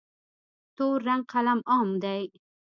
تور 0.75 0.95
رنګ 1.07 1.23
قلم 1.31 1.59
عام 1.71 1.89
دی. 2.03 2.21